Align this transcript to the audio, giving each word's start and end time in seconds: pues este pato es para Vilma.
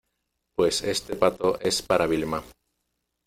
pues 0.55 0.81
este 0.81 1.15
pato 1.15 1.59
es 1.59 1.83
para 1.83 2.07
Vilma. 2.07 2.43